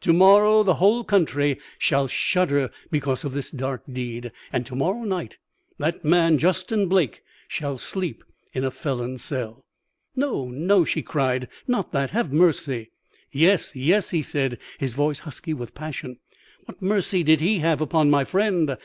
[0.00, 5.04] To morrow the whole country shall shudder because of this dark deed, and to morrow
[5.04, 5.38] night
[5.78, 9.64] that man, Justin Blake, shall sleep in a felon's cell'
[10.16, 11.46] "'No, no!' she cried.
[11.68, 12.10] 'Not that.
[12.10, 12.90] Have mercy.'
[13.30, 16.18] "'Yes, yes!' he said, his voice husky with passion.
[16.64, 18.76] 'What mercy did he have upon my friend?